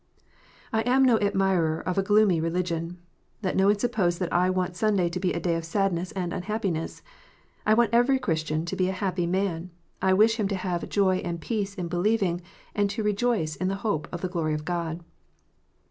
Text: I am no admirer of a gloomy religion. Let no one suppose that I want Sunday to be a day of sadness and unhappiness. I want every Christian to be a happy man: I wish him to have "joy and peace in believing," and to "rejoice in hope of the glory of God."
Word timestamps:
I 0.73 0.81
am 0.81 1.05
no 1.05 1.19
admirer 1.19 1.79
of 1.79 1.95
a 1.95 2.01
gloomy 2.01 2.41
religion. 2.41 2.97
Let 3.43 3.55
no 3.55 3.67
one 3.67 3.77
suppose 3.77 4.17
that 4.17 4.33
I 4.33 4.49
want 4.49 4.75
Sunday 4.75 5.09
to 5.09 5.19
be 5.19 5.31
a 5.31 5.39
day 5.39 5.55
of 5.55 5.63
sadness 5.63 6.11
and 6.13 6.33
unhappiness. 6.33 7.03
I 7.67 7.75
want 7.75 7.91
every 7.93 8.17
Christian 8.17 8.65
to 8.65 8.75
be 8.75 8.89
a 8.89 8.93
happy 8.97 9.27
man: 9.27 9.69
I 10.01 10.13
wish 10.13 10.37
him 10.37 10.47
to 10.47 10.55
have 10.55 10.89
"joy 10.89 11.17
and 11.17 11.39
peace 11.39 11.75
in 11.75 11.87
believing," 11.87 12.41
and 12.73 12.89
to 12.89 13.03
"rejoice 13.03 13.55
in 13.55 13.69
hope 13.69 14.07
of 14.11 14.21
the 14.21 14.27
glory 14.27 14.55
of 14.55 14.65
God." 14.65 15.03